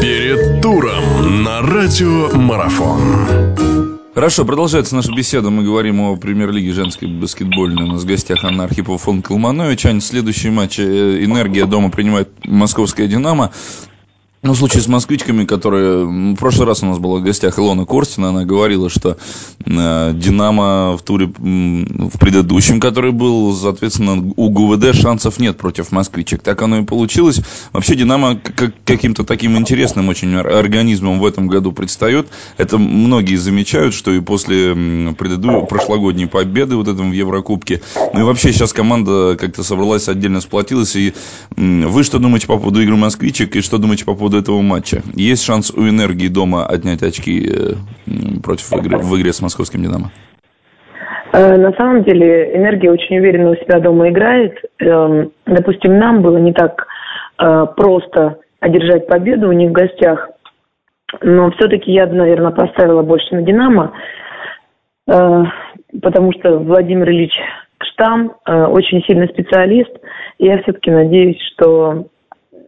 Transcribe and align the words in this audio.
Перед 0.00 0.62
туром 0.62 1.44
на 1.44 1.60
радио 1.60 2.30
Марафон. 2.34 3.00
Хорошо, 4.14 4.46
продолжается 4.46 4.96
наша 4.96 5.12
беседа. 5.14 5.50
Мы 5.50 5.62
говорим 5.62 6.00
о 6.00 6.16
премьер-лиге 6.16 6.72
женской 6.72 7.06
баскетбольной. 7.06 7.84
У 7.84 7.86
нас 7.86 8.02
в 8.02 8.06
гостях 8.06 8.42
Анна 8.44 8.64
Архипова, 8.64 8.96
фон 8.96 9.20
Калманович. 9.20 9.86
Ань, 9.86 10.00
следующий 10.00 10.50
матч 10.50 10.78
э, 10.78 11.24
«Энергия» 11.24 11.66
дома 11.66 11.90
принимает 11.90 12.30
московская 12.44 13.06
«Динамо». 13.06 13.52
Ну, 14.42 14.54
в 14.54 14.56
случае 14.56 14.82
с 14.82 14.88
москвичками, 14.88 15.44
которые... 15.44 16.06
В 16.06 16.36
прошлый 16.36 16.66
раз 16.66 16.82
у 16.82 16.86
нас 16.86 16.98
была 16.98 17.18
в 17.18 17.22
гостях 17.22 17.58
Илона 17.58 17.84
Корстина, 17.84 18.30
она 18.30 18.46
говорила, 18.46 18.88
что 18.88 19.18
э, 19.66 20.12
«Динамо» 20.14 20.96
в 20.96 21.02
туре 21.02 21.26
в 21.26 22.18
предыдущем, 22.18 22.80
который 22.80 23.12
был, 23.12 23.54
соответственно, 23.54 24.32
у 24.36 24.48
ГУВД 24.48 24.94
шансов 24.94 25.38
нет 25.40 25.58
против 25.58 25.92
москвичек. 25.92 26.42
Так 26.42 26.62
оно 26.62 26.78
и 26.78 26.84
получилось. 26.84 27.42
Вообще 27.74 27.96
«Динамо» 27.96 28.36
как, 28.36 28.72
каким-то 28.86 29.24
таким 29.24 29.58
интересным 29.58 30.08
очень 30.08 30.34
организмом 30.34 31.20
в 31.20 31.26
этом 31.26 31.46
году 31.46 31.72
предстает. 31.72 32.28
Это 32.56 32.78
многие 32.78 33.36
замечают, 33.36 33.92
что 33.92 34.10
и 34.10 34.20
после 34.20 34.74
предыдущей 35.18 35.66
прошлогодней 35.66 36.26
победы 36.26 36.76
вот 36.76 36.88
этом 36.88 37.10
в 37.10 37.12
Еврокубке, 37.12 37.82
ну 38.14 38.20
и 38.20 38.22
вообще 38.22 38.54
сейчас 38.54 38.72
команда 38.72 39.36
как-то 39.38 39.62
собралась, 39.62 40.08
отдельно 40.08 40.40
сплотилась. 40.40 40.96
И 40.96 41.12
вы 41.56 42.02
что 42.04 42.18
думаете 42.18 42.46
по 42.46 42.56
поводу 42.56 42.80
игры 42.80 42.96
москвичек 42.96 43.54
и 43.56 43.60
что 43.60 43.76
думаете 43.76 44.06
по 44.06 44.14
поводу 44.14 44.29
поводу 44.30 44.38
этого 44.38 44.60
матча. 44.60 45.02
Есть 45.14 45.44
шанс 45.44 45.70
у 45.70 45.80
«Энергии» 45.80 46.28
дома 46.28 46.66
отнять 46.66 47.02
очки 47.02 47.48
э, 47.48 48.40
против 48.42 48.72
игры, 48.72 48.98
в 48.98 49.16
игре 49.16 49.32
с 49.32 49.42
московским 49.42 49.82
«Динамо»? 49.82 50.10
Э, 51.32 51.56
на 51.56 51.72
самом 51.72 52.04
деле 52.04 52.56
«Энергия» 52.56 52.90
очень 52.90 53.18
уверенно 53.18 53.50
у 53.50 53.56
себя 53.56 53.80
дома 53.80 54.08
играет. 54.08 54.56
Эм, 54.80 55.32
допустим, 55.46 55.98
нам 55.98 56.22
было 56.22 56.38
не 56.38 56.52
так 56.52 56.86
э, 57.38 57.66
просто 57.76 58.38
одержать 58.60 59.06
победу 59.06 59.48
у 59.48 59.52
них 59.52 59.70
в 59.70 59.72
гостях. 59.72 60.30
Но 61.22 61.50
все-таки 61.52 61.92
я, 61.92 62.06
наверное, 62.06 62.52
поставила 62.52 63.02
больше 63.02 63.34
на 63.34 63.42
«Динамо», 63.42 63.92
потому 65.06 66.32
что 66.38 66.58
Владимир 66.58 67.10
Ильич 67.10 67.32
Штам 67.82 68.36
очень 68.44 69.02
сильный 69.08 69.26
специалист. 69.26 69.90
И 70.38 70.46
я 70.46 70.58
все-таки 70.62 70.88
надеюсь, 70.88 71.40
что 71.52 72.06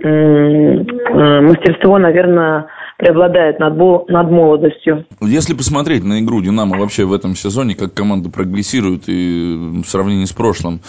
мастерство, 0.00 1.98
наверное, 1.98 2.66
преобладает 2.98 3.58
над, 3.60 3.76
над 4.08 4.30
молодостью. 4.30 5.06
Если 5.20 5.54
посмотреть 5.54 6.04
на 6.04 6.20
игру 6.20 6.42
«Динамо» 6.42 6.76
вообще 6.78 7.04
в 7.04 7.12
этом 7.12 7.34
сезоне, 7.36 7.76
как 7.76 7.94
команда 7.94 8.28
прогрессирует 8.28 9.04
и 9.08 9.56
в 9.82 9.88
сравнении 9.88 10.24
с 10.24 10.32
прошлым, 10.32 10.80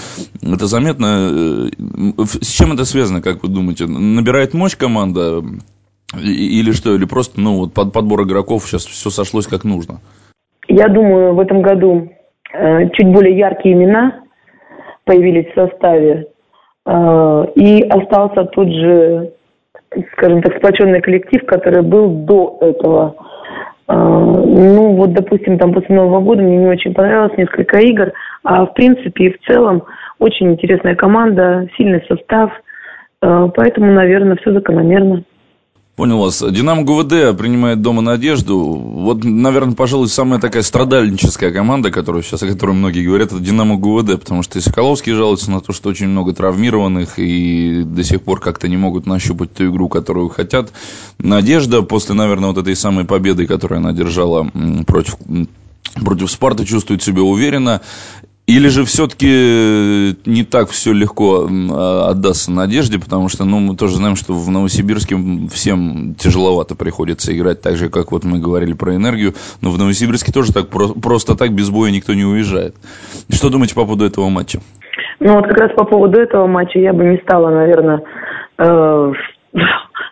это 0.41 0.65
заметно. 0.65 1.05
Э, 1.31 2.23
с 2.25 2.47
чем 2.47 2.73
это 2.73 2.85
связано, 2.85 3.21
как 3.21 3.43
вы 3.43 3.49
думаете? 3.49 3.85
Набирает 3.85 4.55
мощь 4.55 4.75
команда 4.75 5.43
или 6.15 6.71
что? 6.71 6.95
Или 6.95 7.05
просто 7.05 7.39
ну, 7.39 7.59
вот 7.59 7.73
под 7.73 7.93
подбор 7.93 8.23
игроков 8.23 8.63
сейчас 8.65 8.85
все 8.85 9.11
сошлось 9.11 9.45
как 9.45 9.63
нужно? 9.63 9.99
Я 10.67 10.87
думаю, 10.87 11.35
в 11.35 11.39
этом 11.39 11.61
году 11.61 12.11
э, 12.53 12.89
чуть 12.93 13.07
более 13.07 13.37
яркие 13.37 13.75
имена 13.75 14.23
появились 15.05 15.51
в 15.51 15.55
составе. 15.55 16.27
А, 16.91 17.45
и 17.53 17.83
остался 17.83 18.45
тот 18.45 18.67
же, 18.67 19.31
скажем 20.13 20.41
так, 20.41 20.57
сплоченный 20.57 21.01
коллектив, 21.01 21.45
который 21.45 21.83
был 21.83 22.09
до 22.09 22.57
этого. 22.61 23.15
А, 23.87 23.95
ну, 23.95 24.95
вот, 24.95 25.13
допустим, 25.13 25.59
там 25.59 25.71
после 25.71 25.95
Нового 25.95 26.19
года 26.19 26.41
мне 26.41 26.57
не 26.57 26.65
очень 26.65 26.95
понравилось 26.95 27.37
несколько 27.37 27.77
игр, 27.77 28.11
а 28.43 28.65
в 28.65 28.73
принципе 28.73 29.25
и 29.25 29.37
в 29.37 29.39
целом 29.41 29.83
очень 30.17 30.51
интересная 30.51 30.95
команда, 30.95 31.67
сильный 31.77 32.03
состав, 32.07 32.51
а, 33.21 33.49
поэтому, 33.49 33.91
наверное, 33.91 34.37
все 34.37 34.51
закономерно. 34.51 35.21
Понял 35.99 36.17
вас. 36.19 36.41
Динамо 36.41 36.83
ГУВД 36.83 37.37
принимает 37.37 37.81
дома 37.81 38.01
Надежду. 38.01 38.57
Вот, 38.57 39.25
наверное, 39.25 39.75
пожалуй, 39.75 40.07
самая 40.07 40.39
такая 40.39 40.63
страдальническая 40.63 41.51
команда, 41.51 41.91
которую 41.91 42.23
сейчас, 42.23 42.41
о 42.41 42.47
которой 42.47 42.71
многие 42.71 43.05
говорят, 43.05 43.33
это 43.33 43.41
Динамо 43.41 43.75
ГУВД, 43.75 44.17
потому 44.17 44.41
что 44.41 44.59
и 44.59 44.61
Соколовский 44.61 45.11
жалуется 45.11 45.51
на 45.51 45.59
то, 45.59 45.73
что 45.73 45.89
очень 45.89 46.07
много 46.07 46.31
травмированных 46.31 47.15
и 47.19 47.83
до 47.83 48.05
сих 48.05 48.21
пор 48.21 48.39
как-то 48.39 48.69
не 48.69 48.77
могут 48.77 49.07
нащупать 49.07 49.53
ту 49.53 49.65
игру, 49.65 49.89
которую 49.89 50.29
хотят. 50.29 50.71
Надежда 51.17 51.81
после, 51.81 52.15
наверное, 52.15 52.51
вот 52.51 52.57
этой 52.59 52.77
самой 52.77 53.03
победы, 53.03 53.45
которую 53.45 53.79
она 53.79 53.91
держала 53.91 54.49
против 54.87 55.17
против 55.95 56.31
Спарты 56.31 56.65
чувствует 56.65 57.03
себя 57.03 57.23
уверенно. 57.23 57.81
Или 58.49 58.67
же 58.69 58.83
все-таки 58.83 59.29
э, 59.29 60.13
не 60.25 60.43
так 60.43 60.69
все 60.69 60.91
легко 60.91 61.45
а, 61.47 62.09
отдастся 62.09 62.51
надежде, 62.51 62.97
потому 62.97 63.29
что 63.29 63.45
ну, 63.45 63.59
мы 63.59 63.75
тоже 63.75 63.97
знаем, 63.97 64.15
что 64.15 64.33
в 64.33 64.49
Новосибирске 64.49 65.15
всем 65.53 66.15
тяжеловато 66.15 66.75
приходится 66.75 67.31
играть, 67.31 67.61
так 67.61 67.75
же, 67.75 67.89
как 67.89 68.11
вот 68.11 68.23
мы 68.23 68.39
говорили 68.39 68.73
про 68.73 68.95
энергию, 68.95 69.33
но 69.61 69.69
в 69.69 69.77
Новосибирске 69.77 70.31
тоже 70.31 70.51
так 70.51 70.67
просто 70.67 71.37
так 71.37 71.51
без 71.51 71.69
боя 71.69 71.91
никто 71.91 72.15
не 72.15 72.25
уезжает. 72.25 72.73
Что 73.31 73.51
думаете 73.51 73.75
по 73.75 73.85
поводу 73.85 74.03
этого 74.03 74.29
матча? 74.29 74.57
Ну 75.19 75.35
вот 75.35 75.45
как 75.45 75.57
раз 75.59 75.71
по 75.73 75.85
поводу 75.85 76.19
этого 76.19 76.47
матча 76.47 76.79
я 76.79 76.91
бы 76.91 77.03
не 77.03 77.17
стала, 77.17 77.51
наверное, 77.51 78.01
э, 78.57 79.13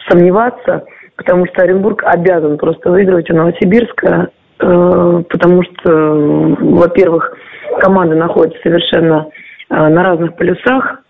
сомневаться, 0.08 0.84
потому 1.16 1.48
что 1.48 1.64
Оренбург 1.64 2.04
обязан 2.04 2.60
просто 2.60 2.92
выигрывать 2.92 3.32
у 3.32 3.34
Новосибирска, 3.34 4.30
э, 4.60 5.24
потому 5.28 5.64
что, 5.64 6.56
во-первых, 6.60 7.34
команды 7.80 8.16
находятся 8.16 8.60
совершенно 8.62 9.28
э, 9.70 9.76
на 9.76 10.04
разных 10.04 10.36
полюсах 10.36 11.02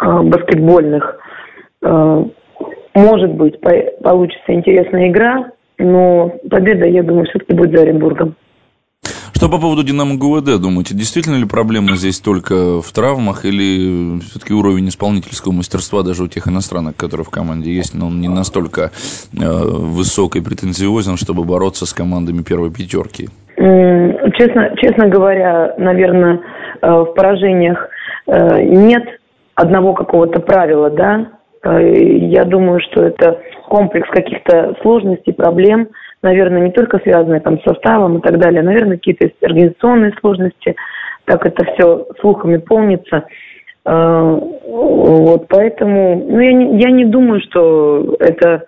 э, 0.00 0.22
баскетбольных. 0.22 1.18
Э, 1.82 2.24
может 2.94 3.30
быть, 3.32 3.60
получится 3.60 4.52
интересная 4.52 5.08
игра, 5.08 5.52
но 5.78 6.32
победа, 6.50 6.86
я 6.86 7.02
думаю, 7.02 7.26
все-таки 7.26 7.54
будет 7.54 7.76
за 7.76 7.82
Оренбургом. 7.82 8.34
Что 9.40 9.48
по 9.48 9.58
поводу 9.58 9.82
«Динамо 9.82 10.16
ГУВД» 10.16 10.60
думаете? 10.60 10.94
Действительно 10.94 11.36
ли 11.36 11.46
проблема 11.46 11.96
здесь 11.96 12.20
только 12.20 12.82
в 12.82 12.92
травмах 12.92 13.46
или 13.46 14.20
все-таки 14.20 14.52
уровень 14.52 14.90
исполнительского 14.90 15.52
мастерства 15.52 16.02
даже 16.02 16.24
у 16.24 16.28
тех 16.28 16.46
иностранных, 16.46 16.96
которые 16.96 17.24
в 17.24 17.30
команде 17.30 17.74
есть, 17.74 17.94
но 17.94 18.08
он 18.08 18.20
не 18.20 18.28
настолько 18.28 18.92
э, 19.32 19.38
высок 19.40 20.36
и 20.36 20.42
претензиозен, 20.42 21.16
чтобы 21.16 21.44
бороться 21.44 21.86
с 21.86 21.94
командами 21.94 22.42
первой 22.42 22.70
пятерки? 22.70 23.30
Честно, 23.60 24.74
честно 24.76 25.08
говоря, 25.08 25.74
наверное, 25.76 26.40
э, 26.80 26.90
в 26.90 27.12
поражениях 27.14 27.90
э, 28.26 28.62
нет 28.62 29.04
одного 29.54 29.92
какого-то 29.92 30.40
правила, 30.40 30.88
да. 30.88 31.26
Э, 31.62 31.92
я 31.92 32.44
думаю, 32.44 32.80
что 32.80 33.02
это 33.04 33.38
комплекс 33.68 34.08
каких-то 34.08 34.76
сложностей, 34.80 35.34
проблем, 35.34 35.88
наверное, 36.22 36.62
не 36.62 36.72
только 36.72 37.00
связанные 37.00 37.40
там 37.40 37.60
с 37.60 37.64
составом 37.64 38.16
и 38.16 38.20
так 38.22 38.38
далее, 38.38 38.62
наверное, 38.62 38.96
какие-то 38.96 39.28
организационные 39.42 40.14
сложности, 40.20 40.74
так 41.26 41.44
это 41.44 41.62
все 41.74 42.06
слухами 42.20 42.56
помнится. 42.56 43.24
Вот, 43.84 45.48
поэтому, 45.48 46.26
ну, 46.28 46.38
я 46.38 46.52
не, 46.52 46.80
я 46.80 46.90
не 46.90 47.04
думаю, 47.04 47.40
что 47.42 48.16
это 48.20 48.64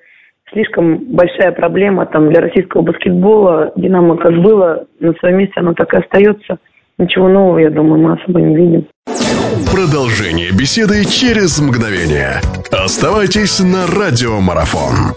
слишком 0.52 0.98
большая 1.14 1.52
проблема 1.52 2.06
там 2.06 2.30
для 2.30 2.40
российского 2.40 2.82
баскетбола. 2.82 3.72
Динамо 3.76 4.16
как 4.16 4.34
было 4.42 4.84
на 5.00 5.12
своем 5.14 5.38
месте, 5.38 5.54
оно 5.56 5.74
так 5.74 5.92
и 5.94 5.98
остается. 5.98 6.58
Ничего 6.98 7.28
нового, 7.28 7.58
я 7.58 7.70
думаю, 7.70 8.00
мы 8.00 8.12
особо 8.12 8.40
не 8.40 8.54
видим. 8.54 8.86
Продолжение 9.72 10.50
беседы 10.52 11.04
через 11.04 11.60
мгновение. 11.60 12.40
Оставайтесь 12.70 13.60
на 13.60 13.86
радиомарафон. 13.86 15.14